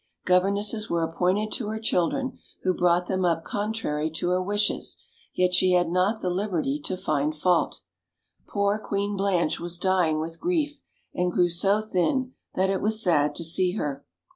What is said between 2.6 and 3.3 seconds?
who brought them